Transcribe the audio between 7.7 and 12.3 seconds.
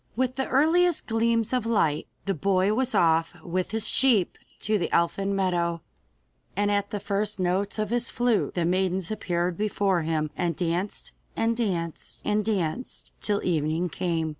of his flute the maidens appeared before him and danced and danced